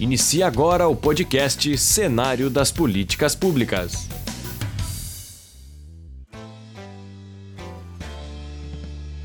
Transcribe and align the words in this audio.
Inicia 0.00 0.46
agora 0.46 0.88
o 0.88 0.96
podcast 0.96 1.76
Cenário 1.76 2.48
das 2.48 2.72
Políticas 2.72 3.36
Públicas. 3.36 4.08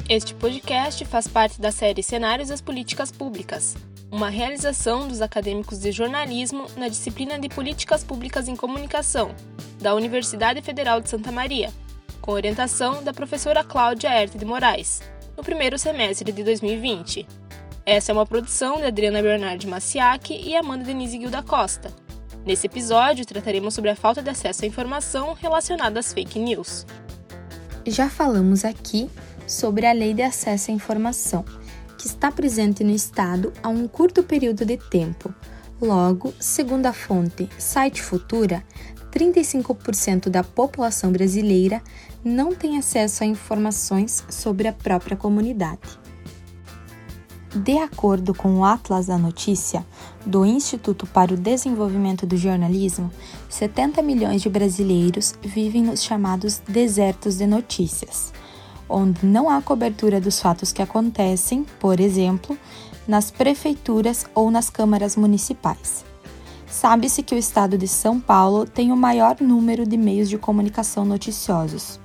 Este 0.09 0.33
podcast 0.35 1.03
faz 1.05 1.27
parte 1.27 1.59
da 1.59 1.71
série 1.71 2.03
Cenários 2.03 2.49
das 2.49 2.61
Políticas 2.61 3.11
Públicas, 3.11 3.75
uma 4.11 4.29
realização 4.29 5.07
dos 5.07 5.21
acadêmicos 5.21 5.79
de 5.79 5.91
jornalismo 5.91 6.67
na 6.77 6.89
disciplina 6.89 7.39
de 7.39 7.49
Políticas 7.49 8.03
Públicas 8.03 8.47
em 8.47 8.55
Comunicação, 8.55 9.33
da 9.81 9.95
Universidade 9.95 10.61
Federal 10.61 11.01
de 11.01 11.09
Santa 11.09 11.31
Maria, 11.31 11.71
com 12.21 12.33
orientação 12.33 13.03
da 13.03 13.13
professora 13.13 13.63
Cláudia 13.63 14.09
Erte 14.09 14.37
de 14.37 14.45
Moraes, 14.45 15.01
no 15.35 15.43
primeiro 15.43 15.79
semestre 15.79 16.31
de 16.31 16.43
2020. 16.43 17.25
Essa 17.87 18.11
é 18.11 18.13
uma 18.13 18.25
produção 18.25 18.75
de 18.75 18.83
Adriana 18.83 19.21
Bernardi 19.21 19.65
Maciac 19.65 20.33
e 20.33 20.57
Amanda 20.57 20.83
Denise 20.83 21.17
Gil 21.17 21.29
da 21.29 21.41
Costa. 21.41 21.89
Nesse 22.45 22.67
episódio, 22.67 23.25
trataremos 23.25 23.73
sobre 23.73 23.89
a 23.89 23.95
falta 23.95 24.21
de 24.21 24.29
acesso 24.29 24.65
à 24.65 24.67
informação 24.67 25.33
relacionada 25.33 25.97
às 25.97 26.11
fake 26.11 26.37
news. 26.37 26.85
Já 27.85 28.09
falamos 28.09 28.65
aqui 28.65 29.09
sobre 29.47 29.85
a 29.85 29.93
Lei 29.93 30.13
de 30.13 30.21
Acesso 30.21 30.69
à 30.69 30.73
Informação, 30.73 31.45
que 31.97 32.07
está 32.07 32.29
presente 32.29 32.83
no 32.83 32.91
Estado 32.91 33.53
há 33.63 33.69
um 33.69 33.87
curto 33.87 34.21
período 34.21 34.65
de 34.65 34.75
tempo. 34.75 35.33
Logo, 35.81 36.33
segundo 36.41 36.87
a 36.87 36.93
fonte 36.93 37.47
Site 37.57 38.01
Futura, 38.01 38.65
35% 39.13 40.27
da 40.27 40.43
população 40.43 41.09
brasileira 41.09 41.81
não 42.21 42.53
tem 42.53 42.77
acesso 42.77 43.23
a 43.23 43.27
informações 43.27 44.25
sobre 44.29 44.67
a 44.67 44.73
própria 44.73 45.15
comunidade. 45.15 46.06
De 47.55 47.77
acordo 47.77 48.33
com 48.33 48.59
o 48.59 48.65
Atlas 48.65 49.05
da 49.05 49.17
Notícia, 49.17 49.85
do 50.25 50.45
Instituto 50.45 51.07
para 51.07 51.33
o 51.33 51.37
Desenvolvimento 51.37 52.25
do 52.25 52.35
Jornalismo, 52.35 53.09
70 53.49 54.01
milhões 54.01 54.41
de 54.41 54.49
brasileiros 54.49 55.33
vivem 55.41 55.83
nos 55.83 56.03
chamados 56.03 56.61
desertos 56.67 57.37
de 57.37 57.47
notícias, 57.47 58.33
onde 58.89 59.25
não 59.25 59.49
há 59.49 59.61
cobertura 59.61 60.19
dos 60.19 60.41
fatos 60.41 60.73
que 60.73 60.81
acontecem, 60.81 61.65
por 61.79 62.01
exemplo, 62.01 62.57
nas 63.07 63.31
prefeituras 63.31 64.25
ou 64.35 64.51
nas 64.51 64.69
câmaras 64.69 65.15
municipais. 65.15 66.03
Sabe-se 66.69 67.23
que 67.23 67.33
o 67.33 67.37
estado 67.37 67.77
de 67.77 67.87
São 67.87 68.19
Paulo 68.19 68.65
tem 68.65 68.91
o 68.91 68.97
maior 68.97 69.37
número 69.39 69.87
de 69.87 69.95
meios 69.95 70.27
de 70.27 70.37
comunicação 70.37 71.05
noticiosos. 71.05 71.97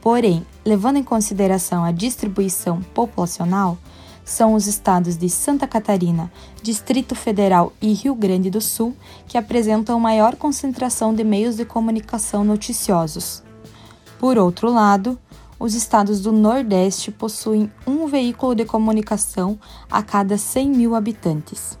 Porém, 0.00 0.46
levando 0.64 0.96
em 0.96 1.02
consideração 1.02 1.82
a 1.82 1.90
distribuição 1.90 2.80
populacional, 2.94 3.76
são 4.26 4.54
os 4.54 4.66
estados 4.66 5.16
de 5.16 5.30
Santa 5.30 5.68
Catarina, 5.68 6.30
Distrito 6.60 7.14
Federal 7.14 7.72
e 7.80 7.92
Rio 7.92 8.12
Grande 8.12 8.50
do 8.50 8.60
Sul 8.60 8.94
que 9.28 9.38
apresentam 9.38 10.00
maior 10.00 10.34
concentração 10.34 11.14
de 11.14 11.22
meios 11.22 11.56
de 11.56 11.64
comunicação 11.64 12.42
noticiosos. 12.44 13.44
Por 14.18 14.36
outro 14.36 14.68
lado, 14.68 15.16
os 15.60 15.74
estados 15.74 16.20
do 16.20 16.32
Nordeste 16.32 17.12
possuem 17.12 17.70
um 17.86 18.08
veículo 18.08 18.54
de 18.54 18.64
comunicação 18.64 19.58
a 19.88 20.02
cada 20.02 20.36
100 20.36 20.70
mil 20.70 20.94
habitantes. 20.96 21.78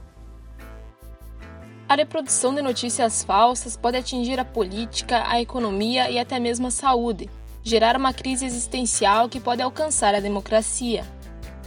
A 1.88 1.96
reprodução 1.96 2.54
de 2.54 2.62
notícias 2.62 3.24
falsas 3.24 3.76
pode 3.76 3.96
atingir 3.96 4.38
a 4.38 4.44
política, 4.44 5.24
a 5.26 5.40
economia 5.40 6.08
e 6.10 6.18
até 6.18 6.38
mesmo 6.38 6.68
a 6.68 6.70
saúde, 6.70 7.28
gerar 7.62 7.96
uma 7.96 8.12
crise 8.12 8.46
existencial 8.46 9.28
que 9.28 9.40
pode 9.40 9.62
alcançar 9.62 10.14
a 10.14 10.20
democracia. 10.20 11.04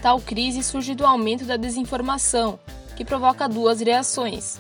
Tal 0.02 0.20
crise 0.22 0.64
surge 0.64 0.96
do 0.96 1.06
aumento 1.06 1.44
da 1.44 1.58
desinformação, 1.58 2.58
que 2.96 3.04
provoca 3.04 3.50
duas 3.50 3.82
reações: 3.82 4.58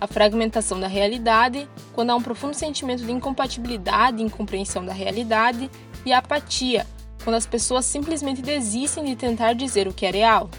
a 0.00 0.06
fragmentação 0.06 0.78
da 0.78 0.86
realidade, 0.86 1.68
quando 1.94 2.10
há 2.10 2.14
um 2.14 2.22
profundo 2.22 2.54
sentimento 2.54 3.02
de 3.02 3.10
incompatibilidade 3.10 4.20
e 4.20 4.26
incompreensão 4.26 4.84
da 4.84 4.92
realidade, 4.92 5.70
e 6.04 6.12
a 6.12 6.18
apatia, 6.18 6.86
quando 7.24 7.36
as 7.36 7.46
pessoas 7.46 7.86
simplesmente 7.86 8.42
desistem 8.42 9.04
de 9.04 9.16
tentar 9.16 9.54
dizer 9.54 9.88
o 9.88 9.94
que 9.94 10.04
é 10.04 10.10
real. 10.10 10.50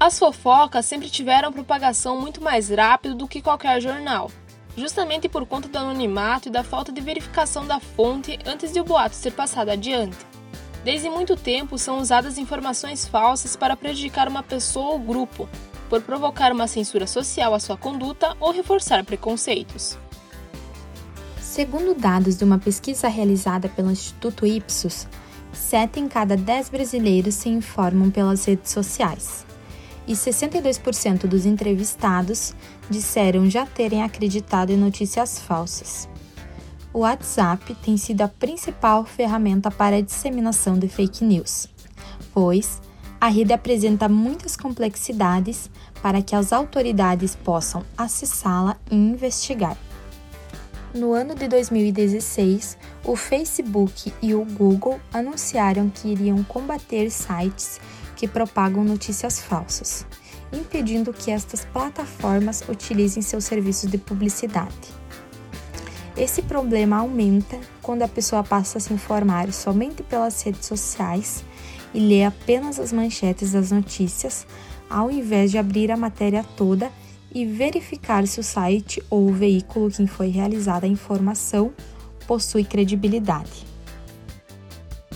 As 0.00 0.18
fofocas 0.18 0.86
sempre 0.86 1.10
tiveram 1.10 1.52
propagação 1.52 2.20
muito 2.20 2.40
mais 2.40 2.70
rápido 2.70 3.16
do 3.16 3.28
que 3.28 3.42
qualquer 3.42 3.80
jornal, 3.82 4.30
justamente 4.76 5.28
por 5.28 5.44
conta 5.44 5.68
do 5.68 5.76
anonimato 5.76 6.48
e 6.48 6.52
da 6.52 6.62
falta 6.62 6.92
de 6.92 7.00
verificação 7.00 7.66
da 7.66 7.80
fonte 7.80 8.38
antes 8.46 8.72
de 8.72 8.80
o 8.80 8.84
boato 8.84 9.16
ser 9.16 9.32
passado 9.32 9.70
adiante. 9.70 10.16
Desde 10.84 11.10
muito 11.10 11.36
tempo 11.36 11.76
são 11.76 11.98
usadas 11.98 12.38
informações 12.38 13.06
falsas 13.06 13.56
para 13.56 13.76
prejudicar 13.76 14.28
uma 14.28 14.42
pessoa 14.42 14.92
ou 14.92 14.98
grupo, 14.98 15.48
por 15.88 16.02
provocar 16.02 16.52
uma 16.52 16.68
censura 16.68 17.06
social 17.06 17.54
à 17.54 17.58
sua 17.58 17.76
conduta 17.76 18.36
ou 18.38 18.52
reforçar 18.52 19.04
preconceitos. 19.04 19.98
Segundo 21.40 21.98
dados 21.98 22.36
de 22.36 22.44
uma 22.44 22.58
pesquisa 22.58 23.08
realizada 23.08 23.68
pelo 23.68 23.90
Instituto 23.90 24.46
Ipsos, 24.46 25.08
7 25.52 25.98
em 25.98 26.06
cada 26.08 26.36
10 26.36 26.68
brasileiros 26.68 27.34
se 27.34 27.48
informam 27.48 28.10
pelas 28.10 28.44
redes 28.44 28.70
sociais. 28.70 29.44
E 30.06 30.12
62% 30.12 31.26
dos 31.26 31.44
entrevistados 31.44 32.54
disseram 32.88 33.50
já 33.50 33.66
terem 33.66 34.02
acreditado 34.02 34.70
em 34.70 34.76
notícias 34.76 35.38
falsas 35.38 36.08
o 36.98 37.02
WhatsApp 37.02 37.76
tem 37.76 37.96
sido 37.96 38.22
a 38.22 38.28
principal 38.28 39.04
ferramenta 39.04 39.70
para 39.70 39.96
a 39.96 40.00
disseminação 40.00 40.76
de 40.76 40.88
fake 40.88 41.24
news, 41.24 41.68
pois 42.34 42.82
a 43.20 43.28
rede 43.28 43.52
apresenta 43.52 44.08
muitas 44.08 44.56
complexidades 44.56 45.70
para 46.02 46.20
que 46.20 46.34
as 46.34 46.52
autoridades 46.52 47.36
possam 47.36 47.84
acessá-la 47.96 48.76
e 48.90 48.96
investigar. 48.96 49.76
No 50.92 51.12
ano 51.12 51.36
de 51.36 51.46
2016, 51.46 52.76
o 53.04 53.14
Facebook 53.14 54.12
e 54.20 54.34
o 54.34 54.44
Google 54.44 54.98
anunciaram 55.12 55.88
que 55.88 56.08
iriam 56.08 56.42
combater 56.42 57.10
sites 57.12 57.80
que 58.16 58.26
propagam 58.26 58.82
notícias 58.82 59.38
falsas, 59.38 60.04
impedindo 60.52 61.12
que 61.12 61.30
estas 61.30 61.64
plataformas 61.64 62.64
utilizem 62.68 63.22
seus 63.22 63.44
serviços 63.44 63.88
de 63.88 63.98
publicidade. 63.98 64.97
Esse 66.18 66.42
problema 66.42 66.96
aumenta 66.96 67.60
quando 67.80 68.02
a 68.02 68.08
pessoa 68.08 68.42
passa 68.42 68.78
a 68.78 68.80
se 68.80 68.92
informar 68.92 69.52
somente 69.52 70.02
pelas 70.02 70.42
redes 70.42 70.66
sociais 70.66 71.44
e 71.94 72.00
lê 72.00 72.24
apenas 72.24 72.80
as 72.80 72.92
manchetes 72.92 73.52
das 73.52 73.70
notícias, 73.70 74.44
ao 74.90 75.12
invés 75.12 75.52
de 75.52 75.58
abrir 75.58 75.92
a 75.92 75.96
matéria 75.96 76.44
toda 76.56 76.90
e 77.32 77.46
verificar 77.46 78.26
se 78.26 78.40
o 78.40 78.42
site 78.42 79.00
ou 79.08 79.28
o 79.28 79.32
veículo 79.32 79.92
que 79.92 80.04
foi 80.08 80.26
realizada 80.26 80.86
a 80.86 80.90
informação 80.90 81.72
possui 82.26 82.64
credibilidade. 82.64 83.64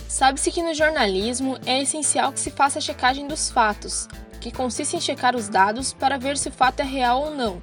Sabe-se 0.07 0.53
que 0.53 0.63
no 0.63 0.73
jornalismo 0.73 1.59
é 1.67 1.83
essencial 1.83 2.33
que 2.33 2.39
se 2.39 2.53
faça 2.53 2.79
a 2.79 2.83
checagem 2.83 3.27
dos 3.27 3.51
fatos, 3.51 4.07
que 4.41 4.53
consiste 4.53 4.97
em 4.97 5.01
checar 5.01 5.35
os 5.35 5.49
dados 5.49 5.93
para 5.93 6.17
ver 6.17 6.39
se 6.39 6.49
o 6.49 6.53
fato 6.53 6.79
é 6.79 6.85
real 6.85 7.25
ou 7.25 7.35
não 7.35 7.61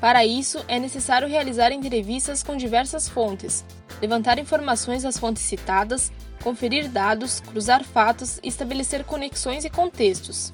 para 0.00 0.24
isso, 0.24 0.64
é 0.68 0.78
necessário 0.78 1.28
realizar 1.28 1.72
entrevistas 1.72 2.42
com 2.42 2.56
diversas 2.56 3.08
fontes, 3.08 3.64
levantar 4.00 4.38
informações 4.38 5.02
das 5.02 5.18
fontes 5.18 5.42
citadas, 5.42 6.12
conferir 6.42 6.88
dados, 6.88 7.40
cruzar 7.40 7.82
fatos 7.82 8.38
e 8.42 8.48
estabelecer 8.48 9.04
conexões 9.04 9.64
e 9.64 9.70
contextos. 9.70 10.52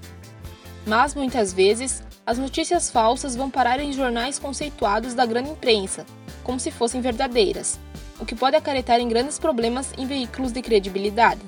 Mas, 0.86 1.14
muitas 1.14 1.52
vezes, 1.52 2.02
as 2.26 2.38
notícias 2.38 2.90
falsas 2.90 3.36
vão 3.36 3.50
parar 3.50 3.80
em 3.80 3.92
jornais 3.92 4.38
conceituados 4.38 5.12
da 5.12 5.26
grande 5.26 5.50
imprensa, 5.50 6.06
como 6.42 6.58
se 6.58 6.70
fossem 6.70 7.02
verdadeiras, 7.02 7.78
o 8.18 8.24
que 8.24 8.34
pode 8.34 8.56
acarretar 8.56 8.98
em 8.98 9.08
grandes 9.08 9.38
problemas 9.38 9.92
em 9.98 10.06
veículos 10.06 10.52
de 10.52 10.62
credibilidade. 10.62 11.42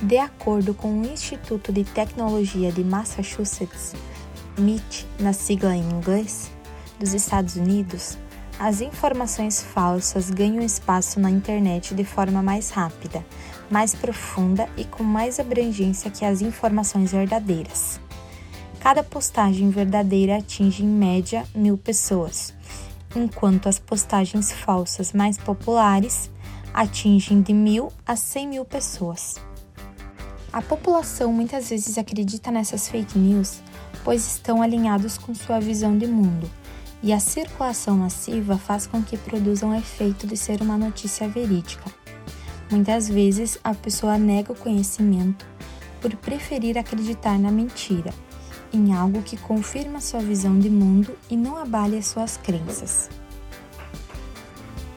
De 0.00 0.16
acordo 0.16 0.74
com 0.74 0.92
o 0.92 1.06
Instituto 1.06 1.72
de 1.72 1.82
Tecnologia 1.82 2.70
de 2.70 2.84
Massachusetts, 2.84 3.94
MIT, 4.56 5.06
na 5.18 5.32
sigla 5.32 5.74
em 5.74 5.82
inglês, 5.82 6.50
dos 7.00 7.14
Estados 7.14 7.56
Unidos, 7.56 8.18
as 8.58 8.82
informações 8.82 9.62
falsas 9.62 10.28
ganham 10.28 10.62
espaço 10.62 11.18
na 11.18 11.30
internet 11.30 11.94
de 11.94 12.04
forma 12.04 12.42
mais 12.42 12.68
rápida, 12.68 13.24
mais 13.70 13.94
profunda 13.94 14.68
e 14.76 14.84
com 14.84 15.02
mais 15.02 15.40
abrangência 15.40 16.10
que 16.10 16.26
as 16.26 16.42
informações 16.42 17.10
verdadeiras. 17.10 17.98
Cada 18.80 19.02
postagem 19.02 19.70
verdadeira 19.70 20.36
atinge 20.36 20.84
em 20.84 20.88
média 20.88 21.42
mil 21.54 21.78
pessoas, 21.78 22.52
enquanto 23.16 23.66
as 23.66 23.78
postagens 23.78 24.52
falsas 24.52 25.14
mais 25.14 25.38
populares 25.38 26.30
atingem 26.74 27.40
de 27.40 27.54
mil 27.54 27.90
a 28.06 28.14
cem 28.14 28.46
mil 28.46 28.64
pessoas. 28.66 29.36
A 30.52 30.60
população 30.60 31.32
muitas 31.32 31.70
vezes 31.70 31.96
acredita 31.96 32.50
nessas 32.50 32.88
fake 32.88 33.18
news, 33.18 33.62
pois 34.04 34.26
estão 34.26 34.60
alinhados 34.60 35.16
com 35.16 35.34
sua 35.34 35.60
visão 35.60 35.96
de 35.96 36.06
mundo 36.06 36.59
e 37.02 37.12
a 37.12 37.20
circulação 37.20 37.96
massiva 37.98 38.58
faz 38.58 38.86
com 38.86 39.02
que 39.02 39.16
produzam 39.16 39.70
um 39.70 39.78
efeito 39.78 40.26
de 40.26 40.36
ser 40.36 40.60
uma 40.60 40.76
notícia 40.76 41.28
verídica. 41.28 41.90
Muitas 42.70 43.08
vezes 43.08 43.58
a 43.64 43.74
pessoa 43.74 44.18
nega 44.18 44.52
o 44.52 44.56
conhecimento 44.56 45.46
por 46.00 46.14
preferir 46.16 46.78
acreditar 46.78 47.38
na 47.38 47.50
mentira, 47.50 48.12
em 48.72 48.94
algo 48.94 49.22
que 49.22 49.36
confirma 49.36 50.00
sua 50.00 50.20
visão 50.20 50.58
de 50.58 50.70
mundo 50.70 51.16
e 51.28 51.36
não 51.36 51.56
abale 51.56 51.98
as 51.98 52.06
suas 52.06 52.36
crenças. 52.36 53.10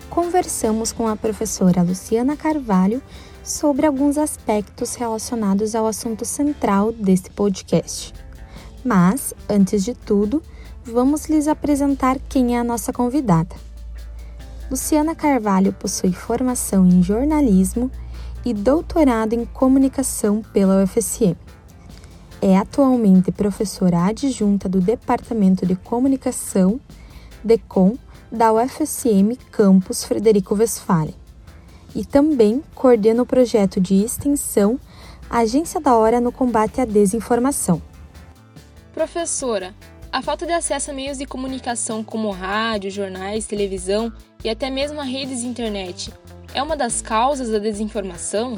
Conversamos 0.10 0.92
com 0.92 1.08
a 1.08 1.16
professora 1.16 1.82
Luciana 1.82 2.38
Carvalho 2.38 3.02
sobre 3.44 3.88
alguns 3.88 4.18
aspectos 4.18 4.94
relacionados 4.96 5.74
ao 5.74 5.88
assunto 5.88 6.24
central 6.24 6.92
deste 6.92 7.32
podcast. 7.32 8.14
Mas, 8.86 9.34
antes 9.50 9.84
de 9.84 9.96
tudo, 9.96 10.44
vamos 10.84 11.26
lhes 11.26 11.48
apresentar 11.48 12.20
quem 12.28 12.56
é 12.56 12.60
a 12.60 12.64
nossa 12.64 12.92
convidada. 12.92 13.56
Luciana 14.70 15.16
Carvalho 15.16 15.74
possui 15.74 16.12
formação 16.12 16.86
em 16.86 17.02
jornalismo 17.02 17.90
e 18.46 18.54
doutorado 18.54 19.34
em 19.34 19.46
comunicação 19.46 20.42
pela 20.54 20.84
UFSM. 20.84 21.36
É 22.42 22.58
atualmente 22.58 23.32
professora 23.32 24.06
adjunta 24.06 24.68
do 24.68 24.82
Departamento 24.82 25.66
de 25.66 25.76
Comunicação, 25.76 26.80
DECOM, 27.44 27.98
da 28.30 28.52
UFSM 28.52 29.38
Campus 29.52 30.04
Frederico 30.04 30.56
Westphalen. 30.56 31.16
E 31.96 32.04
também 32.04 32.64
coordena 32.74 33.22
o 33.22 33.26
projeto 33.26 33.80
de 33.80 34.04
extensão 34.04 34.80
Agência 35.30 35.80
da 35.80 35.96
Hora 35.96 36.20
no 36.20 36.32
Combate 36.32 36.82
à 36.82 36.86
Desinformação. 36.86 37.82
Professora, 38.94 39.74
a 40.14 40.22
falta 40.22 40.46
de 40.46 40.54
acesso 40.54 40.92
a 40.92 40.94
meios 40.94 41.18
de 41.18 41.26
comunicação 41.26 42.04
como 42.04 42.30
rádio, 42.30 42.92
jornais, 42.92 43.48
televisão 43.48 44.14
e 44.44 44.50
até 44.50 44.70
mesmo 44.70 45.02
a 45.02 45.04
redes 45.04 45.42
de 45.42 45.48
internet 45.48 46.14
é 46.54 46.62
uma 46.62 46.78
das 46.78 47.02
causas 47.02 47.50
da 47.50 47.58
desinformação? 47.58 48.56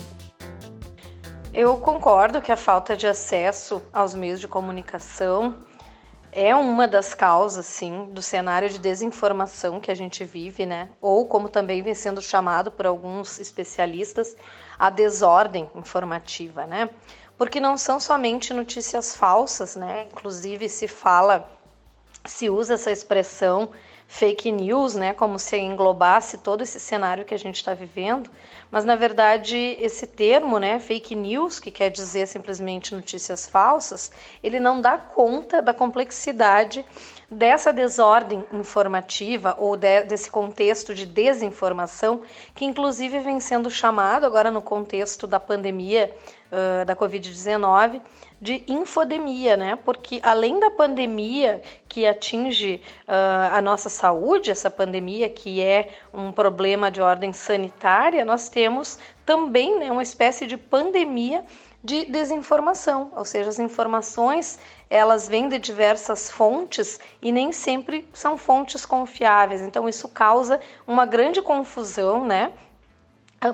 Eu 1.53 1.77
concordo 1.77 2.41
que 2.41 2.51
a 2.51 2.57
falta 2.57 2.97
de 2.97 3.07
acesso 3.07 3.81
aos 3.93 4.13
meios 4.13 4.41
de 4.41 4.49
comunicação 4.49 5.55
é 6.29 6.53
uma 6.53 6.85
das 6.89 7.13
causas, 7.13 7.65
sim, 7.65 8.09
do 8.11 8.21
cenário 8.21 8.69
de 8.69 8.77
desinformação 8.77 9.79
que 9.79 9.89
a 9.89 9.95
gente 9.95 10.25
vive, 10.25 10.65
né? 10.65 10.89
Ou 10.99 11.25
como 11.25 11.47
também 11.47 11.81
vem 11.81 11.95
sendo 11.95 12.21
chamado 12.21 12.69
por 12.69 12.85
alguns 12.85 13.39
especialistas, 13.39 14.35
a 14.77 14.89
desordem 14.89 15.69
informativa, 15.73 16.67
né? 16.67 16.89
Porque 17.37 17.59
não 17.59 17.77
são 17.77 17.99
somente 17.99 18.53
notícias 18.53 19.15
falsas, 19.15 19.75
né? 19.75 20.07
Inclusive 20.11 20.69
se 20.69 20.87
fala, 20.87 21.49
se 22.25 22.49
usa 22.49 22.75
essa 22.75 22.91
expressão 22.91 23.71
fake 24.07 24.51
news, 24.51 24.95
né, 24.95 25.13
como 25.13 25.37
se 25.39 25.57
englobasse 25.57 26.37
todo 26.37 26.61
esse 26.61 26.79
cenário 26.79 27.25
que 27.25 27.33
a 27.33 27.39
gente 27.39 27.55
está 27.55 27.73
vivendo, 27.73 28.29
mas 28.71 28.85
na 28.85 28.95
verdade 28.95 29.57
esse 29.79 30.05
termo, 30.05 30.59
né, 30.59 30.79
fake 30.79 31.15
news, 31.15 31.59
que 31.59 31.71
quer 31.71 31.89
dizer 31.89 32.27
simplesmente 32.27 32.93
notícias 32.93 33.47
falsas, 33.47 34.11
ele 34.43 34.59
não 34.59 34.79
dá 34.79 34.97
conta 34.97 35.61
da 35.61 35.73
complexidade 35.73 36.85
dessa 37.29 37.73
desordem 37.73 38.45
informativa 38.53 39.55
ou 39.57 39.75
de, 39.75 40.03
desse 40.03 40.29
contexto 40.29 40.93
de 40.93 41.05
desinformação, 41.05 42.21
que 42.53 42.63
inclusive 42.63 43.19
vem 43.19 43.39
sendo 43.39 43.69
chamado 43.69 44.25
agora 44.25 44.51
no 44.51 44.61
contexto 44.61 45.25
da 45.25 45.39
pandemia 45.39 46.15
uh, 46.51 46.85
da 46.85 46.95
Covid-19 46.95 48.01
de 48.45 48.63
infodemia, 48.67 49.57
né? 49.57 49.75
Porque 49.83 50.19
além 50.21 50.59
da 50.59 50.69
pandemia 50.69 51.63
que 51.89 52.05
atinge 52.05 52.79
uh, 53.07 53.55
a 53.55 53.59
nossa 53.59 53.89
saúde, 53.89 54.51
essa 54.51 54.69
pandemia 54.69 55.27
que 55.27 55.63
é 55.63 55.89
um 56.13 56.31
problema 56.31 56.91
de 56.91 57.01
ordem 57.01 57.33
sanitária, 57.33 58.23
nós 58.23 58.47
temos 58.47 58.99
também 59.25 59.79
né, 59.79 59.91
uma 59.91 60.03
espécie 60.03 60.45
de 60.45 60.57
pandemia 60.57 61.43
de 61.83 62.05
desinformação, 62.05 63.11
ou 63.15 63.25
seja, 63.25 63.49
as 63.49 63.57
informações 63.57 64.59
elas 64.89 65.27
vêm 65.27 65.49
de 65.49 65.57
diversas 65.57 66.29
fontes 66.29 66.99
e 67.21 67.31
nem 67.31 67.51
sempre 67.51 68.07
são 68.13 68.37
fontes 68.37 68.85
confiáveis. 68.85 69.61
Então 69.61 69.89
isso 69.89 70.07
causa 70.07 70.59
uma 70.85 71.05
grande 71.07 71.41
confusão, 71.41 72.23
né? 72.23 72.51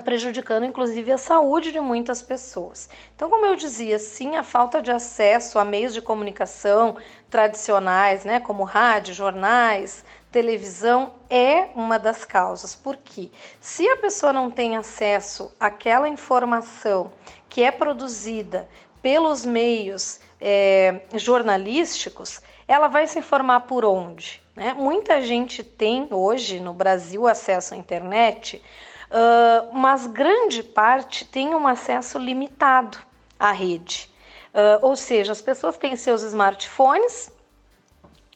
Prejudicando 0.04 0.64
inclusive 0.64 1.12
a 1.12 1.18
saúde 1.18 1.72
de 1.72 1.80
muitas 1.80 2.22
pessoas. 2.22 2.88
Então, 3.14 3.28
como 3.28 3.44
eu 3.46 3.56
dizia, 3.56 3.98
sim, 3.98 4.36
a 4.36 4.42
falta 4.42 4.80
de 4.80 4.90
acesso 4.90 5.58
a 5.58 5.64
meios 5.64 5.92
de 5.92 6.00
comunicação 6.00 6.96
tradicionais, 7.28 8.24
né, 8.24 8.40
como 8.40 8.64
rádio, 8.64 9.14
jornais, 9.14 10.04
televisão, 10.30 11.12
é 11.28 11.68
uma 11.74 11.98
das 11.98 12.24
causas. 12.24 12.74
Porque 12.74 13.30
se 13.60 13.86
a 13.88 13.96
pessoa 13.96 14.32
não 14.32 14.50
tem 14.50 14.76
acesso 14.76 15.52
àquela 15.60 16.08
informação 16.08 17.12
que 17.48 17.62
é 17.62 17.70
produzida 17.70 18.68
pelos 19.02 19.44
meios 19.44 20.20
é, 20.40 21.02
jornalísticos, 21.14 22.40
ela 22.66 22.88
vai 22.88 23.06
se 23.06 23.18
informar 23.18 23.60
por 23.60 23.84
onde? 23.84 24.42
Né? 24.56 24.74
Muita 24.74 25.20
gente 25.20 25.62
tem 25.62 26.08
hoje 26.10 26.60
no 26.60 26.72
Brasil 26.72 27.26
acesso 27.26 27.74
à 27.74 27.76
internet 27.76 28.62
uh, 29.12 29.72
mas 29.72 30.06
grande 30.06 30.62
parte 30.62 31.24
tem 31.24 31.54
um 31.54 31.68
acesso 31.68 32.18
limitado 32.18 32.98
à 33.38 33.52
rede. 33.52 34.10
Uh, 34.54 34.84
ou 34.86 34.96
seja, 34.96 35.32
as 35.32 35.40
pessoas 35.40 35.76
têm 35.76 35.96
seus 35.96 36.22
smartphones 36.22 37.30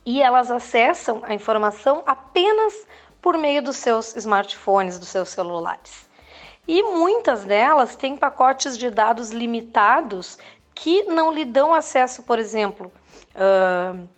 e 0.05 0.23
elas 0.23 0.51
acessam 0.51 1.21
a 1.25 1.35
informação 1.35 2.03
apenas 2.07 2.87
por 3.21 3.37
meio 3.37 3.63
dos 3.63 3.77
seus 3.77 4.15
smartphones, 4.17 4.99
dos 4.99 5.09
seus 5.09 5.31
celulares. 5.31 6.09
E 6.69 6.83
muitas 6.83 7.45
delas 7.45 7.97
têm 7.97 8.17
pacotes 8.17 8.77
de 8.77 8.91
dados 8.91 9.31
limitados 9.31 10.39
que 10.75 11.05
não 11.05 11.33
lhe 11.33 11.45
dão 11.45 11.73
acesso, 11.73 12.23
por 12.23 12.39
exemplo, 12.39 12.93
uh, 13.35 14.09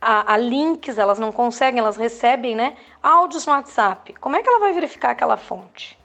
a, 0.00 0.34
a, 0.34 0.36
links, 0.36 0.98
elas 0.98 1.18
não 1.18 1.30
conseguem, 1.30 1.80
elas 1.80 1.96
recebem 1.96 2.54
né, 2.54 2.76
áudios 3.02 3.46
no 3.46 3.52
WhatsApp. 3.52 4.14
Como 4.14 4.36
é 4.36 4.42
que 4.42 4.48
ela 4.48 4.60
vai 4.60 4.72
verificar 4.72 5.10
aquela 5.10 5.36
fonte? 5.36 5.98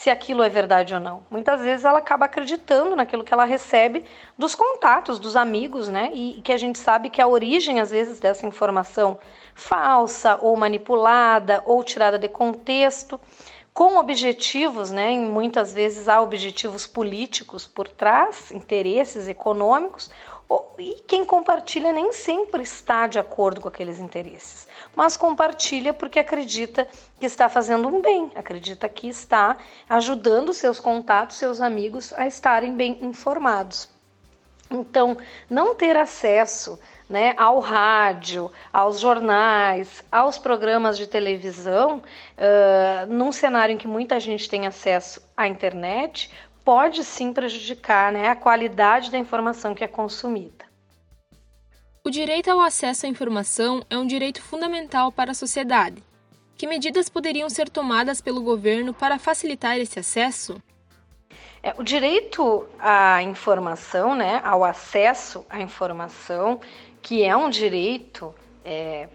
Se 0.00 0.08
aquilo 0.08 0.42
é 0.42 0.48
verdade 0.48 0.94
ou 0.94 1.00
não. 1.00 1.22
Muitas 1.30 1.60
vezes 1.60 1.84
ela 1.84 1.98
acaba 1.98 2.24
acreditando 2.24 2.96
naquilo 2.96 3.22
que 3.22 3.34
ela 3.34 3.44
recebe 3.44 4.02
dos 4.38 4.54
contatos, 4.54 5.18
dos 5.18 5.36
amigos, 5.36 5.90
né? 5.90 6.10
E 6.14 6.40
que 6.40 6.54
a 6.54 6.56
gente 6.56 6.78
sabe 6.78 7.10
que 7.10 7.20
a 7.20 7.28
origem, 7.28 7.80
às 7.80 7.90
vezes, 7.90 8.18
dessa 8.18 8.46
informação 8.46 9.18
falsa 9.54 10.38
ou 10.40 10.56
manipulada 10.56 11.62
ou 11.66 11.84
tirada 11.84 12.18
de 12.18 12.30
contexto, 12.30 13.20
com 13.74 13.98
objetivos, 13.98 14.90
né? 14.90 15.12
E 15.12 15.18
muitas 15.18 15.74
vezes 15.74 16.08
há 16.08 16.22
objetivos 16.22 16.86
políticos 16.86 17.66
por 17.66 17.86
trás, 17.86 18.50
interesses 18.52 19.28
econômicos, 19.28 20.10
e 20.78 20.94
quem 21.06 21.24
compartilha 21.24 21.92
nem 21.92 22.12
sempre 22.12 22.62
está 22.62 23.06
de 23.06 23.18
acordo 23.18 23.60
com 23.60 23.68
aqueles 23.68 23.98
interesses 23.98 24.66
mas 24.94 25.16
compartilha 25.16 25.92
porque 25.92 26.18
acredita 26.18 26.86
que 27.18 27.26
está 27.26 27.48
fazendo 27.48 27.88
um 27.88 28.00
bem, 28.00 28.30
acredita 28.34 28.88
que 28.88 29.08
está 29.08 29.56
ajudando 29.88 30.52
seus 30.52 30.80
contatos, 30.80 31.36
seus 31.36 31.60
amigos 31.60 32.12
a 32.14 32.26
estarem 32.26 32.74
bem 32.74 32.98
informados. 33.02 33.88
Então, 34.70 35.16
não 35.48 35.74
ter 35.74 35.96
acesso 35.96 36.78
né, 37.08 37.34
ao 37.36 37.58
rádio, 37.58 38.52
aos 38.72 39.00
jornais, 39.00 40.04
aos 40.12 40.38
programas 40.38 40.96
de 40.96 41.08
televisão, 41.08 41.98
uh, 41.98 43.12
num 43.12 43.32
cenário 43.32 43.74
em 43.74 43.78
que 43.78 43.88
muita 43.88 44.20
gente 44.20 44.48
tem 44.48 44.64
acesso 44.68 45.20
à 45.36 45.48
internet, 45.48 46.30
pode 46.64 47.04
sim 47.04 47.32
prejudicar 47.32 48.12
né, 48.12 48.28
a 48.28 48.36
qualidade 48.36 49.10
da 49.10 49.18
informação 49.18 49.74
que 49.74 49.84
é 49.84 49.88
consumida. 49.88 50.64
O 52.04 52.10
direito 52.10 52.50
ao 52.50 52.60
acesso 52.60 53.06
à 53.06 53.08
informação 53.08 53.84
é 53.90 53.96
um 53.96 54.06
direito 54.06 54.42
fundamental 54.42 55.12
para 55.12 55.32
a 55.32 55.34
sociedade. 55.34 56.02
Que 56.56 56.66
medidas 56.66 57.08
poderiam 57.08 57.48
ser 57.48 57.68
tomadas 57.68 58.20
pelo 58.20 58.42
governo 58.42 58.92
para 58.94 59.18
facilitar 59.18 59.78
esse 59.78 59.98
acesso? 59.98 60.60
É, 61.62 61.74
o 61.76 61.82
direito 61.82 62.66
à 62.78 63.22
informação, 63.22 64.14
né, 64.14 64.40
ao 64.42 64.64
acesso 64.64 65.44
à 65.48 65.60
informação, 65.60 66.60
que 67.02 67.22
é 67.22 67.36
um 67.36 67.50
direito 67.50 68.34
é, 68.64 69.08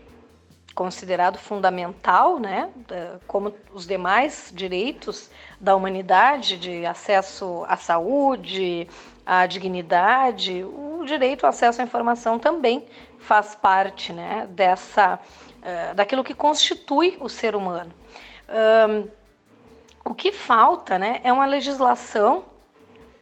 considerado 0.76 1.40
fundamental, 1.40 2.38
né, 2.38 2.70
como 3.26 3.56
os 3.74 3.88
demais 3.88 4.52
direitos 4.54 5.32
da 5.60 5.74
humanidade, 5.74 6.58
de 6.58 6.86
acesso 6.86 7.64
à 7.68 7.78
saúde, 7.78 8.88
à 9.26 9.46
dignidade, 9.48 10.64
o 10.64 11.04
direito 11.06 11.46
ao 11.46 11.50
acesso 11.50 11.82
à 11.82 11.84
informação 11.84 12.38
também 12.38 12.86
faz 13.20 13.56
parte 13.56 14.12
né, 14.12 14.48
dessa, 14.52 15.18
uh, 15.18 15.96
daquilo 15.96 16.24
que 16.24 16.34
constitui 16.34 17.18
o 17.22 17.30
ser 17.30 17.56
humano. 17.56 17.92
Um, 18.90 19.08
o 20.04 20.14
que 20.14 20.32
falta 20.32 21.00
né, 21.00 21.22
é 21.24 21.34
uma 21.34 21.46
legislação, 21.46 22.46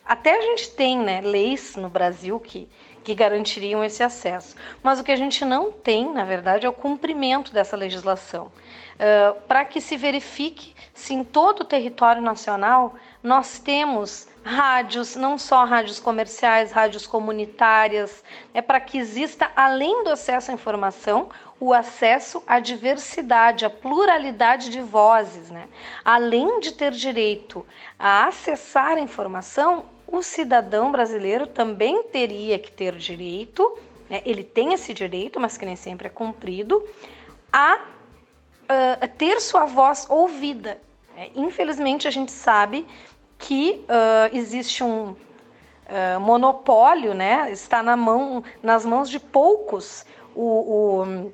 até 0.03 0.37
a 0.37 0.41
gente 0.41 0.71
tem 0.71 0.97
né, 0.97 1.21
leis 1.21 1.77
no 1.77 1.87
Brasil 1.87 2.37
que, 2.39 2.67
que 3.03 3.13
garantiriam 3.13 3.83
esse 3.83 4.01
acesso, 4.01 4.55
mas 4.81 4.99
o 4.99 5.03
que 5.03 5.11
a 5.11 5.15
gente 5.15 5.43
não 5.43 5.71
tem, 5.71 6.11
na 6.11 6.23
verdade, 6.23 6.65
é 6.65 6.69
o 6.69 6.73
cumprimento 6.73 7.53
dessa 7.53 7.75
legislação. 7.75 8.51
Uh, 8.93 9.41
para 9.47 9.65
que 9.65 9.81
se 9.81 9.97
verifique 9.97 10.73
se 10.93 11.13
em 11.13 11.23
todo 11.23 11.61
o 11.61 11.65
território 11.65 12.21
nacional 12.21 12.93
nós 13.23 13.57
temos 13.57 14.27
rádios, 14.43 15.15
não 15.15 15.37
só 15.37 15.63
rádios 15.63 15.99
comerciais, 15.99 16.71
rádios 16.71 17.07
comunitárias, 17.07 18.23
é 18.53 18.61
para 18.61 18.79
que 18.79 18.97
exista, 18.97 19.49
além 19.55 20.03
do 20.03 20.11
acesso 20.11 20.51
à 20.51 20.53
informação, 20.53 21.29
o 21.59 21.73
acesso 21.73 22.43
à 22.45 22.59
diversidade, 22.59 23.65
à 23.65 23.69
pluralidade 23.69 24.69
de 24.69 24.81
vozes. 24.81 25.49
Né? 25.49 25.67
Além 26.03 26.59
de 26.59 26.73
ter 26.73 26.91
direito 26.91 27.65
a 27.97 28.27
acessar 28.27 28.97
a 28.97 28.99
informação, 28.99 29.85
o 30.13 30.21
cidadão 30.21 30.91
brasileiro 30.91 31.47
também 31.47 32.03
teria 32.03 32.59
que 32.59 32.71
ter 32.71 32.95
direito, 32.95 33.79
né? 34.07 34.21
ele 34.23 34.43
tem 34.43 34.71
esse 34.71 34.93
direito, 34.93 35.39
mas 35.39 35.57
que 35.57 35.65
nem 35.65 35.75
sempre 35.75 36.05
é 36.05 36.09
cumprido, 36.09 36.87
a 37.51 37.79
uh, 37.79 39.07
ter 39.17 39.41
sua 39.41 39.65
voz 39.65 40.05
ouvida. 40.07 40.79
É, 41.17 41.31
infelizmente, 41.35 42.07
a 42.07 42.11
gente 42.11 42.31
sabe 42.31 42.85
que 43.39 43.83
uh, 43.89 44.35
existe 44.37 44.83
um 44.83 45.09
uh, 45.13 46.19
monopólio, 46.19 47.15
né? 47.15 47.51
está 47.51 47.81
na 47.81 47.97
mão, 47.97 48.43
nas 48.61 48.85
mãos 48.85 49.09
de 49.09 49.19
poucos 49.19 50.05
o, 50.35 50.43
o, 50.43 51.33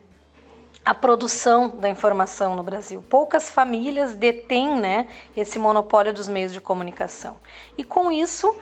a 0.90 0.94
produção 0.96 1.70
da 1.70 1.88
informação 1.88 2.56
no 2.56 2.64
Brasil. 2.64 3.06
Poucas 3.08 3.48
famílias 3.48 4.16
detêm 4.16 4.76
né, 4.76 5.08
esse 5.38 5.60
monopólio 5.60 6.12
dos 6.12 6.28
meios 6.28 6.52
de 6.52 6.60
comunicação. 6.60 7.38
E 7.78 7.84
com 7.84 8.12
isso, 8.12 8.56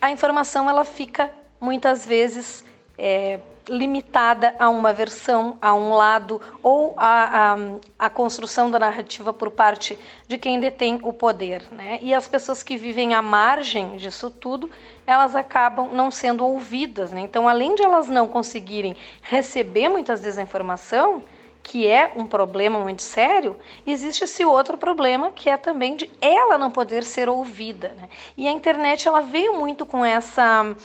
a 0.00 0.10
informação 0.10 0.68
ela 0.68 0.84
fica 0.84 1.30
muitas 1.60 2.04
vezes 2.04 2.64
é, 2.98 3.38
limitada 3.68 4.54
a 4.58 4.68
uma 4.68 4.92
versão, 4.92 5.56
a 5.60 5.74
um 5.74 5.94
lado, 5.94 6.40
ou 6.62 6.94
a, 6.96 7.52
a, 7.52 7.56
a, 7.98 8.10
construção 8.10 8.70
da 8.70 8.78
narrativa 8.78 9.32
por 9.32 9.50
parte 9.50 9.98
de 10.28 10.38
quem 10.38 10.60
detém 10.60 10.98
o 11.02 11.12
poder. 11.12 11.62
Né? 11.70 11.98
E 12.02 12.12
as 12.12 12.28
pessoas 12.28 12.62
que 12.62 12.76
vivem 12.76 13.14
à 13.14 13.22
margem 13.22 13.96
disso 13.96 14.30
tudo, 14.30 14.70
elas 15.06 15.34
acabam 15.34 15.90
não 15.92 16.10
sendo 16.10 16.46
ouvidas. 16.46 17.10
Né? 17.12 17.20
Então, 17.20 17.48
além 17.48 17.74
de 17.74 17.82
elas 17.82 18.08
não 18.08 18.28
conseguirem 18.28 18.96
receber 19.22 19.88
muitas 19.88 20.20
desinformação, 20.20 21.22
que 21.64 21.86
é 21.88 22.12
um 22.14 22.26
problema 22.26 22.78
muito 22.78 23.00
sério, 23.00 23.56
existe 23.86 24.24
esse 24.24 24.44
outro 24.44 24.76
problema 24.76 25.32
que 25.32 25.48
é 25.48 25.56
também 25.56 25.96
de 25.96 26.10
ela 26.20 26.58
não 26.58 26.70
poder 26.70 27.02
ser 27.02 27.28
ouvida. 27.28 27.94
Né? 27.96 28.08
E 28.36 28.46
a 28.46 28.52
internet 28.52 29.08
ela 29.08 29.22
veio 29.22 29.58
muito 29.58 29.86
com 29.86 30.04
essa 30.04 30.76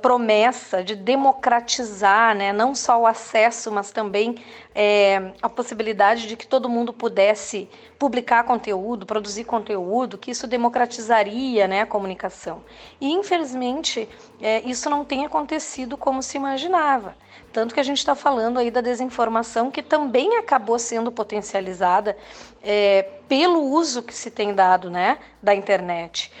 promessa 0.00 0.82
de 0.82 0.96
democratizar, 0.96 2.34
né, 2.34 2.52
não 2.52 2.74
só 2.74 3.00
o 3.00 3.06
acesso, 3.06 3.70
mas 3.70 3.92
também 3.92 4.36
é, 4.74 5.32
a 5.40 5.48
possibilidade 5.48 6.26
de 6.26 6.36
que 6.36 6.46
todo 6.46 6.68
mundo 6.68 6.92
pudesse 6.92 7.68
publicar 7.98 8.44
conteúdo, 8.44 9.04
produzir 9.04 9.44
conteúdo, 9.44 10.16
que 10.16 10.30
isso 10.30 10.46
democratizaria 10.46 11.68
né, 11.68 11.82
a 11.82 11.86
comunicação. 11.86 12.62
E, 13.00 13.12
infelizmente, 13.12 14.08
é, 14.40 14.60
isso 14.62 14.88
não 14.88 15.04
tem 15.04 15.24
acontecido 15.24 15.96
como 15.96 16.22
se 16.22 16.36
imaginava. 16.36 17.14
Tanto 17.52 17.74
que 17.74 17.80
a 17.80 17.82
gente 17.82 17.98
está 17.98 18.14
falando 18.14 18.58
aí 18.58 18.70
da 18.70 18.80
desinformação, 18.80 19.70
que 19.70 19.82
também 19.82 20.36
acabou 20.36 20.78
sendo 20.78 21.10
potencializada 21.10 22.16
é, 22.62 23.02
pelo 23.28 23.60
uso 23.60 24.02
que 24.02 24.14
se 24.14 24.30
tem 24.30 24.54
dado 24.54 24.88
né, 24.88 25.18
da 25.42 25.54
internet. 25.54 26.32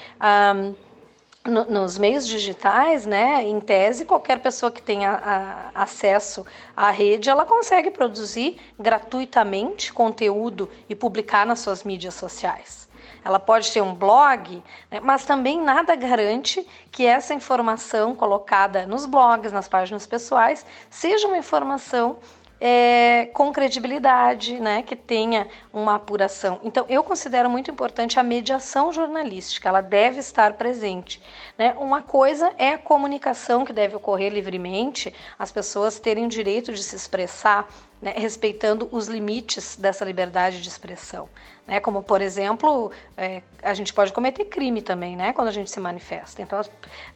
No, 1.46 1.64
nos 1.64 1.96
meios 1.96 2.26
digitais, 2.26 3.06
né, 3.06 3.42
em 3.42 3.60
tese, 3.60 4.04
qualquer 4.04 4.40
pessoa 4.40 4.70
que 4.70 4.82
tenha 4.82 5.10
a, 5.10 5.82
acesso 5.82 6.44
à 6.76 6.90
rede, 6.90 7.30
ela 7.30 7.46
consegue 7.46 7.90
produzir 7.90 8.58
gratuitamente 8.78 9.92
conteúdo 9.92 10.68
e 10.88 10.94
publicar 10.94 11.46
nas 11.46 11.60
suas 11.60 11.82
mídias 11.82 12.14
sociais. 12.14 12.88
Ela 13.24 13.38
pode 13.38 13.70
ter 13.70 13.82
um 13.82 13.94
blog, 13.94 14.62
né, 14.90 15.00
mas 15.00 15.24
também 15.24 15.60
nada 15.60 15.94
garante 15.94 16.66
que 16.90 17.06
essa 17.06 17.34
informação 17.34 18.14
colocada 18.14 18.86
nos 18.86 19.06
blogs, 19.06 19.52
nas 19.52 19.68
páginas 19.68 20.06
pessoais, 20.06 20.64
seja 20.88 21.26
uma 21.26 21.38
informação 21.38 22.18
é, 22.60 23.30
com 23.32 23.50
credibilidade, 23.52 24.60
né, 24.60 24.82
que 24.82 24.94
tenha 24.94 25.48
uma 25.72 25.94
apuração. 25.94 26.60
Então, 26.62 26.84
eu 26.88 27.02
considero 27.02 27.48
muito 27.48 27.70
importante 27.70 28.20
a 28.20 28.22
mediação 28.22 28.92
jornalística, 28.92 29.68
ela 29.68 29.80
deve 29.80 30.18
estar 30.20 30.52
presente. 30.54 31.22
Né? 31.56 31.74
Uma 31.78 32.02
coisa 32.02 32.52
é 32.58 32.74
a 32.74 32.78
comunicação 32.78 33.64
que 33.64 33.72
deve 33.72 33.96
ocorrer 33.96 34.32
livremente, 34.32 35.14
as 35.38 35.50
pessoas 35.50 35.98
terem 35.98 36.28
direito 36.28 36.72
de 36.72 36.82
se 36.82 36.94
expressar, 36.94 37.66
né, 38.00 38.14
respeitando 38.16 38.88
os 38.92 39.08
limites 39.08 39.76
dessa 39.76 40.04
liberdade 40.04 40.60
de 40.60 40.68
expressão. 40.68 41.28
Né? 41.66 41.80
Como, 41.80 42.02
por 42.02 42.20
exemplo, 42.20 42.90
é, 43.16 43.42
a 43.62 43.72
gente 43.72 43.92
pode 43.94 44.12
cometer 44.12 44.44
crime 44.46 44.82
também, 44.82 45.16
né, 45.16 45.32
quando 45.32 45.48
a 45.48 45.52
gente 45.52 45.70
se 45.70 45.80
manifesta. 45.80 46.42
Então, 46.42 46.60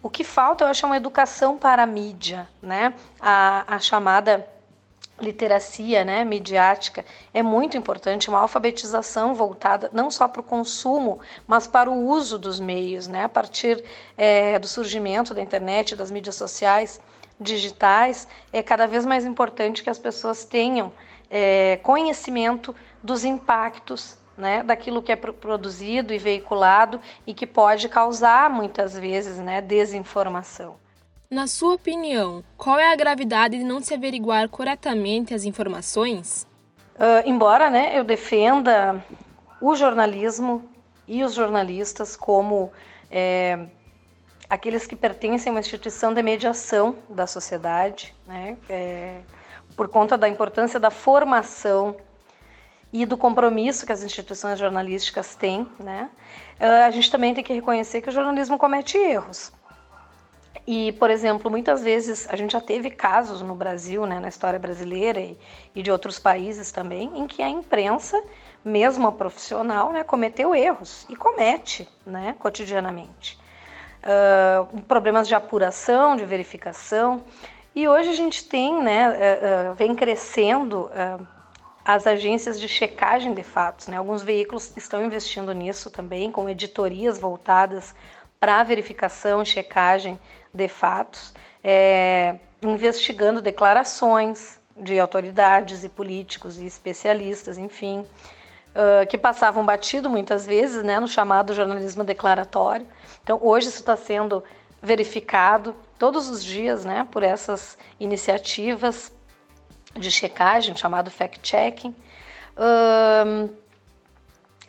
o 0.02 0.08
que 0.08 0.24
falta, 0.24 0.64
eu 0.64 0.68
acho, 0.68 0.86
é 0.86 0.88
uma 0.88 0.96
educação 0.96 1.58
para 1.58 1.82
a 1.82 1.86
mídia, 1.86 2.48
né? 2.62 2.94
a, 3.20 3.74
a 3.74 3.78
chamada 3.78 4.53
literacia 5.20 6.04
né, 6.04 6.24
midiática 6.24 7.04
é 7.32 7.42
muito 7.42 7.76
importante, 7.76 8.28
uma 8.28 8.40
alfabetização 8.40 9.34
voltada 9.34 9.88
não 9.92 10.10
só 10.10 10.26
para 10.26 10.40
o 10.40 10.44
consumo, 10.44 11.20
mas 11.46 11.66
para 11.66 11.90
o 11.90 12.06
uso 12.08 12.38
dos 12.38 12.58
meios, 12.58 13.06
né, 13.06 13.24
a 13.24 13.28
partir 13.28 13.82
é, 14.16 14.58
do 14.58 14.66
surgimento 14.66 15.32
da 15.32 15.40
internet, 15.40 15.94
das 15.94 16.10
mídias 16.10 16.34
sociais 16.34 17.00
digitais, 17.38 18.28
é 18.52 18.62
cada 18.62 18.86
vez 18.86 19.06
mais 19.06 19.24
importante 19.24 19.82
que 19.82 19.90
as 19.90 19.98
pessoas 19.98 20.44
tenham 20.44 20.92
é, 21.30 21.78
conhecimento 21.82 22.74
dos 23.02 23.24
impactos 23.24 24.16
né, 24.36 24.62
daquilo 24.62 25.02
que 25.02 25.12
é 25.12 25.16
produzido 25.16 26.12
e 26.12 26.18
veiculado 26.18 27.00
e 27.26 27.32
que 27.32 27.46
pode 27.46 27.88
causar 27.88 28.50
muitas 28.50 28.94
vezes 28.94 29.38
né, 29.38 29.60
desinformação. 29.60 30.76
Na 31.34 31.48
sua 31.48 31.74
opinião, 31.74 32.44
qual 32.56 32.78
é 32.78 32.92
a 32.92 32.94
gravidade 32.94 33.58
de 33.58 33.64
não 33.64 33.80
se 33.80 33.92
averiguar 33.92 34.48
corretamente 34.48 35.34
as 35.34 35.42
informações? 35.42 36.46
Uh, 36.94 37.26
embora 37.28 37.68
né, 37.68 37.98
eu 37.98 38.04
defenda 38.04 39.04
o 39.60 39.74
jornalismo 39.74 40.62
e 41.08 41.24
os 41.24 41.34
jornalistas 41.34 42.14
como 42.14 42.70
é, 43.10 43.66
aqueles 44.48 44.86
que 44.86 44.94
pertencem 44.94 45.50
a 45.50 45.54
uma 45.54 45.58
instituição 45.58 46.14
de 46.14 46.22
mediação 46.22 46.94
da 47.08 47.26
sociedade, 47.26 48.14
né, 48.28 48.56
é, 48.68 49.18
por 49.76 49.88
conta 49.88 50.16
da 50.16 50.28
importância 50.28 50.78
da 50.78 50.88
formação 50.88 51.96
e 52.92 53.04
do 53.04 53.18
compromisso 53.18 53.84
que 53.84 53.90
as 53.90 54.04
instituições 54.04 54.56
jornalísticas 54.56 55.34
têm, 55.34 55.66
né, 55.80 56.08
uh, 56.60 56.86
a 56.86 56.90
gente 56.92 57.10
também 57.10 57.34
tem 57.34 57.42
que 57.42 57.52
reconhecer 57.52 58.02
que 58.02 58.08
o 58.08 58.12
jornalismo 58.12 58.56
comete 58.56 58.96
erros. 58.96 59.52
E, 60.66 60.92
por 60.92 61.10
exemplo, 61.10 61.50
muitas 61.50 61.82
vezes 61.82 62.26
a 62.30 62.36
gente 62.36 62.52
já 62.52 62.60
teve 62.60 62.90
casos 62.90 63.42
no 63.42 63.54
Brasil, 63.54 64.06
né, 64.06 64.18
na 64.18 64.28
história 64.28 64.58
brasileira 64.58 65.20
e, 65.20 65.38
e 65.74 65.82
de 65.82 65.90
outros 65.90 66.18
países 66.18 66.72
também, 66.72 67.10
em 67.14 67.26
que 67.26 67.42
a 67.42 67.48
imprensa, 67.48 68.22
mesmo 68.64 69.06
a 69.06 69.12
profissional, 69.12 69.92
né, 69.92 70.02
cometeu 70.02 70.54
erros 70.54 71.06
e 71.10 71.16
comete 71.16 71.86
né, 72.06 72.34
cotidianamente. 72.38 73.38
Uh, 74.02 74.82
problemas 74.82 75.28
de 75.28 75.34
apuração, 75.34 76.16
de 76.16 76.24
verificação. 76.24 77.24
E 77.74 77.86
hoje 77.86 78.10
a 78.10 78.14
gente 78.14 78.46
tem, 78.48 78.82
né, 78.82 79.10
uh, 79.10 79.74
vem 79.74 79.94
crescendo 79.94 80.90
as 81.84 82.06
agências 82.06 82.58
de 82.58 82.68
checagem 82.68 83.34
de 83.34 83.42
fatos. 83.42 83.88
Né? 83.88 83.98
Alguns 83.98 84.22
veículos 84.22 84.74
estão 84.76 85.04
investindo 85.04 85.52
nisso 85.52 85.90
também, 85.90 86.32
com 86.32 86.48
editorias 86.48 87.18
voltadas 87.18 87.94
para 88.40 88.62
verificação 88.62 89.42
e 89.42 89.46
checagem 89.46 90.18
de 90.54 90.68
fatos, 90.68 91.34
é, 91.62 92.36
investigando 92.62 93.42
declarações 93.42 94.60
de 94.76 94.98
autoridades 94.98 95.84
e 95.84 95.88
políticos 95.88 96.58
e 96.58 96.66
especialistas, 96.66 97.58
enfim, 97.58 98.00
uh, 98.00 99.06
que 99.08 99.16
passavam 99.16 99.64
batido 99.64 100.10
muitas 100.10 100.46
vezes 100.46 100.82
né, 100.82 100.98
no 100.98 101.08
chamado 101.08 101.54
jornalismo 101.54 102.04
declaratório. 102.04 102.86
Então, 103.22 103.38
hoje 103.42 103.68
isso 103.68 103.78
está 103.78 103.96
sendo 103.96 104.42
verificado 104.82 105.74
todos 105.98 106.28
os 106.28 106.44
dias 106.44 106.84
né, 106.84 107.06
por 107.10 107.22
essas 107.22 107.78
iniciativas 107.98 109.12
de 109.96 110.10
checagem, 110.10 110.76
chamado 110.76 111.10
fact-checking. 111.10 111.94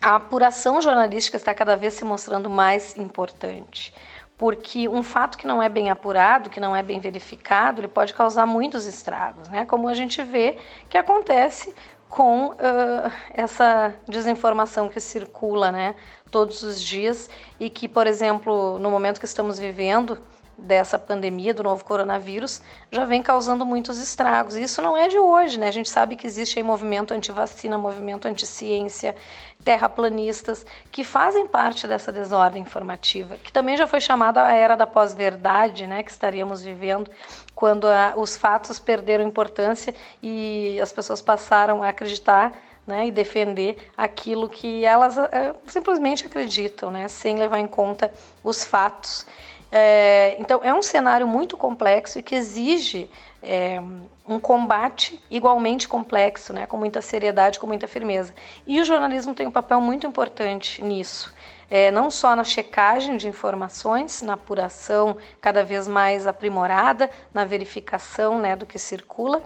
A 0.01 0.15
apuração 0.15 0.79
jornalística 0.81 1.35
está 1.35 1.53
cada 1.53 1.75
vez 1.75 1.95
se 1.95 2.05
mostrando 2.05 2.47
mais 2.47 2.95
importante 2.95 3.91
porque 4.37 4.87
um 4.87 5.01
fato 5.01 5.37
que 5.37 5.47
não 5.47 5.61
é 5.61 5.69
bem 5.69 5.89
apurado, 5.89 6.49
que 6.49 6.59
não 6.59 6.75
é 6.75 6.83
bem 6.83 6.99
verificado, 6.99 7.81
ele 7.81 7.87
pode 7.87 8.13
causar 8.13 8.45
muitos 8.45 8.85
estragos, 8.85 9.47
né? 9.49 9.65
Como 9.65 9.87
a 9.87 9.93
gente 9.93 10.21
vê 10.23 10.57
que 10.89 10.97
acontece 10.97 11.73
com 12.09 12.47
uh, 12.47 13.11
essa 13.33 13.93
desinformação 14.07 14.87
que 14.87 14.99
circula, 14.99 15.71
né, 15.71 15.95
todos 16.31 16.63
os 16.63 16.81
dias 16.81 17.29
e 17.59 17.69
que, 17.69 17.87
por 17.89 18.07
exemplo, 18.07 18.79
no 18.79 18.89
momento 18.89 19.19
que 19.19 19.25
estamos 19.25 19.57
vivendo, 19.59 20.17
dessa 20.57 20.97
pandemia 20.97 21.53
do 21.53 21.63
novo 21.63 21.83
coronavírus 21.83 22.61
já 22.91 23.05
vem 23.05 23.21
causando 23.21 23.65
muitos 23.65 23.97
estragos. 23.99 24.55
Isso 24.55 24.81
não 24.81 24.95
é 24.95 25.07
de 25.07 25.17
hoje, 25.17 25.59
né? 25.59 25.67
A 25.67 25.71
gente 25.71 25.89
sabe 25.89 26.15
que 26.15 26.25
existe 26.25 26.57
aí 26.57 26.63
movimento 26.63 27.13
anti-vacina, 27.13 27.77
movimento 27.77 28.27
anti-ciência, 28.27 29.15
terraplanistas, 29.63 30.65
que 30.91 31.03
fazem 31.03 31.47
parte 31.47 31.87
dessa 31.87 32.11
desordem 32.11 32.61
informativa, 32.61 33.37
que 33.37 33.51
também 33.51 33.75
já 33.75 33.87
foi 33.87 33.99
chamada 33.99 34.45
a 34.45 34.53
era 34.53 34.75
da 34.75 34.87
pós-verdade, 34.87 35.87
né? 35.87 36.03
Que 36.03 36.11
estaríamos 36.11 36.61
vivendo 36.61 37.09
quando 37.53 37.87
a, 37.87 38.13
os 38.15 38.37
fatos 38.37 38.79
perderam 38.79 39.23
importância 39.23 39.93
e 40.21 40.79
as 40.81 40.91
pessoas 40.91 41.21
passaram 41.21 41.83
a 41.83 41.89
acreditar 41.89 42.53
né, 42.85 43.07
e 43.07 43.11
defender 43.11 43.77
aquilo 43.97 44.47
que 44.47 44.85
elas 44.85 45.17
é, 45.17 45.55
simplesmente 45.65 46.25
acreditam, 46.25 46.91
né, 46.91 47.07
sem 47.07 47.37
levar 47.37 47.59
em 47.59 47.67
conta 47.67 48.13
os 48.43 48.63
fatos. 48.63 49.25
É, 49.71 50.35
então, 50.39 50.61
é 50.63 50.73
um 50.73 50.81
cenário 50.81 51.27
muito 51.27 51.57
complexo 51.57 52.19
e 52.19 52.23
que 52.23 52.35
exige 52.35 53.09
é, 53.41 53.81
um 54.27 54.39
combate 54.39 55.21
igualmente 55.29 55.87
complexo, 55.87 56.53
né, 56.53 56.65
com 56.65 56.77
muita 56.77 57.01
seriedade, 57.01 57.59
com 57.59 57.67
muita 57.67 57.87
firmeza. 57.87 58.33
E 58.65 58.79
o 58.81 58.85
jornalismo 58.85 59.33
tem 59.33 59.47
um 59.47 59.51
papel 59.51 59.79
muito 59.79 60.07
importante 60.07 60.83
nisso. 60.83 61.33
É, 61.69 61.89
não 61.89 62.11
só 62.11 62.35
na 62.35 62.43
checagem 62.43 63.17
de 63.17 63.27
informações, 63.27 64.21
na 64.21 64.33
apuração 64.33 65.17
cada 65.41 65.63
vez 65.63 65.87
mais 65.87 66.27
aprimorada, 66.27 67.09
na 67.33 67.43
verificação 67.43 68.37
né, 68.39 68.55
do 68.55 68.65
que 68.65 68.77
circula, 68.77 69.41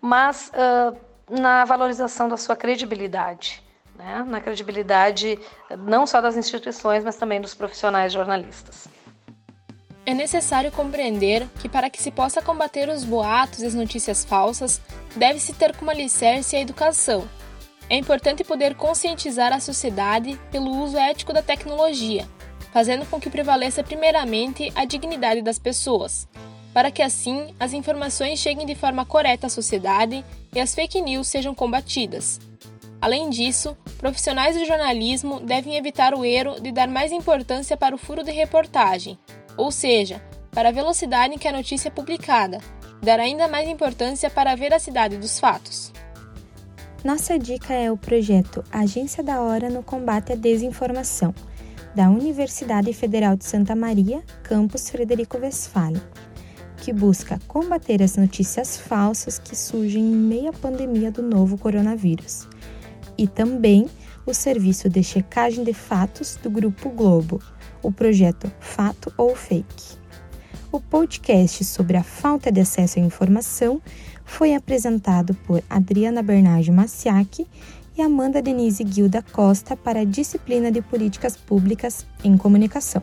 mas 0.00 0.52
uh, 0.54 0.96
na 1.28 1.64
valorização 1.64 2.28
da 2.28 2.36
sua 2.36 2.54
credibilidade, 2.54 3.62
né? 3.96 4.24
na 4.26 4.40
credibilidade 4.40 5.38
não 5.78 6.06
só 6.06 6.20
das 6.20 6.36
instituições, 6.36 7.02
mas 7.02 7.16
também 7.16 7.40
dos 7.40 7.54
profissionais 7.54 8.12
jornalistas. 8.12 8.86
É 10.06 10.12
necessário 10.12 10.70
compreender 10.70 11.48
que, 11.60 11.68
para 11.68 11.88
que 11.88 12.02
se 12.02 12.10
possa 12.10 12.42
combater 12.42 12.90
os 12.90 13.04
boatos 13.04 13.60
e 13.60 13.66
as 13.66 13.74
notícias 13.74 14.22
falsas, 14.22 14.80
deve-se 15.16 15.54
ter 15.54 15.74
como 15.74 15.90
alicerce 15.90 16.56
a 16.56 16.60
educação. 16.60 17.26
É 17.88 17.96
importante 17.96 18.44
poder 18.44 18.74
conscientizar 18.74 19.52
a 19.52 19.60
sociedade 19.60 20.38
pelo 20.50 20.70
uso 20.70 20.98
ético 20.98 21.32
da 21.32 21.42
tecnologia, 21.42 22.28
fazendo 22.70 23.06
com 23.06 23.18
que 23.18 23.30
prevaleça 23.30 23.82
primeiramente 23.82 24.70
a 24.74 24.84
dignidade 24.84 25.40
das 25.40 25.58
pessoas, 25.58 26.28
para 26.74 26.90
que 26.90 27.02
assim 27.02 27.54
as 27.58 27.72
informações 27.72 28.38
cheguem 28.38 28.66
de 28.66 28.74
forma 28.74 29.06
correta 29.06 29.46
à 29.46 29.50
sociedade 29.50 30.22
e 30.54 30.60
as 30.60 30.74
fake 30.74 31.00
news 31.00 31.28
sejam 31.28 31.54
combatidas. 31.54 32.40
Além 33.00 33.30
disso, 33.30 33.76
profissionais 33.98 34.56
do 34.56 34.66
jornalismo 34.66 35.40
devem 35.40 35.76
evitar 35.76 36.14
o 36.14 36.24
erro 36.24 36.60
de 36.60 36.72
dar 36.72 36.88
mais 36.88 37.12
importância 37.12 37.76
para 37.76 37.94
o 37.94 37.98
furo 37.98 38.22
de 38.22 38.32
reportagem, 38.32 39.18
ou 39.56 39.70
seja, 39.70 40.22
para 40.50 40.68
a 40.68 40.72
velocidade 40.72 41.34
em 41.34 41.38
que 41.38 41.48
a 41.48 41.52
notícia 41.52 41.88
é 41.88 41.90
publicada, 41.90 42.58
dar 43.02 43.20
ainda 43.20 43.48
mais 43.48 43.68
importância 43.68 44.30
para 44.30 44.52
a 44.52 44.56
veracidade 44.56 45.16
dos 45.16 45.38
fatos. 45.38 45.92
Nossa 47.04 47.38
dica 47.38 47.74
é 47.74 47.92
o 47.92 47.96
projeto 47.96 48.64
Agência 48.72 49.22
da 49.22 49.40
Hora 49.40 49.68
no 49.68 49.82
Combate 49.82 50.32
à 50.32 50.36
Desinformação, 50.36 51.34
da 51.94 52.08
Universidade 52.08 52.92
Federal 52.92 53.36
de 53.36 53.44
Santa 53.44 53.76
Maria, 53.76 54.22
campus 54.42 54.90
Frederico 54.90 55.38
Westphalen 55.38 56.02
que 56.84 56.92
busca 56.92 57.40
combater 57.48 58.02
as 58.02 58.18
notícias 58.18 58.76
falsas 58.76 59.38
que 59.38 59.56
surgem 59.56 60.04
em 60.04 60.14
meio 60.14 60.50
à 60.50 60.52
pandemia 60.52 61.10
do 61.10 61.22
novo 61.22 61.56
coronavírus. 61.56 62.46
E 63.16 63.26
também 63.26 63.88
o 64.26 64.34
serviço 64.34 64.86
de 64.90 65.02
checagem 65.02 65.64
de 65.64 65.72
fatos 65.72 66.38
do 66.42 66.50
Grupo 66.50 66.90
Globo, 66.90 67.40
o 67.84 67.92
projeto 67.92 68.50
Fato 68.58 69.12
ou 69.16 69.36
Fake. 69.36 69.98
O 70.72 70.80
podcast 70.80 71.64
sobre 71.64 71.96
a 71.96 72.02
falta 72.02 72.50
de 72.50 72.60
acesso 72.60 72.98
à 72.98 73.02
informação 73.02 73.80
foi 74.24 74.54
apresentado 74.54 75.34
por 75.46 75.62
Adriana 75.70 76.22
Bernardi 76.22 76.72
Maciac 76.72 77.46
e 77.96 78.02
Amanda 78.02 78.42
Denise 78.42 78.82
Guilda 78.82 79.22
Costa 79.22 79.76
para 79.76 80.00
a 80.00 80.04
disciplina 80.04 80.72
de 80.72 80.82
Políticas 80.82 81.36
Públicas 81.36 82.04
em 82.24 82.36
Comunicação. 82.36 83.02